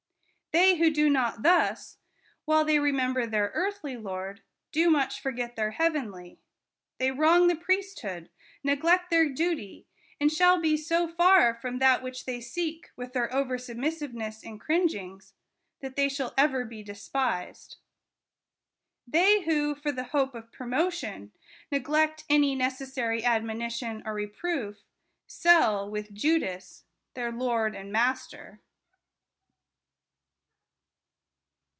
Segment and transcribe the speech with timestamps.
[0.53, 1.97] They who do not thus,
[2.43, 4.41] while they re member their earthly lord,
[4.73, 6.39] do much forget their heav enly;
[6.97, 8.29] they wrong the priesthood,
[8.65, 9.87] neglect their duty,
[10.19, 14.59] and shall be so far from that which they seek with their over submissiveness and
[14.59, 15.31] cringings,
[15.79, 17.77] that they shall ever be despised.
[19.07, 21.31] They who, for the hope of promotion,
[21.71, 24.79] neglect any necessary admonition or reproof,
[25.27, 26.83] sell (with Judas)
[27.13, 28.59] their Lord and Master.